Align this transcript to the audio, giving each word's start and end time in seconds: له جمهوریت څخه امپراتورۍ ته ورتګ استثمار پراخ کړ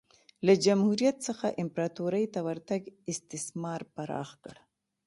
له 0.45 0.53
جمهوریت 0.65 1.17
څخه 1.27 1.47
امپراتورۍ 1.63 2.25
ته 2.33 2.39
ورتګ 2.47 2.81
استثمار 3.11 3.81
پراخ 3.95 4.29
کړ 4.43 4.55